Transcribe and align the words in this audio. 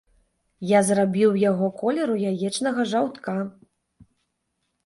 Я 0.69 0.79
зрабіў 0.87 1.35
яго 1.43 1.69
колеру 1.81 2.15
яечнага 2.31 2.81
жаўтка. 2.95 3.37